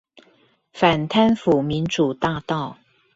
[0.73, 2.75] 反貪腐民主大道